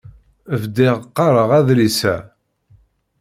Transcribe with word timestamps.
Bdiɣ 0.61 0.95
qqareɣ 1.05 1.49
adlis-a. 1.59 2.15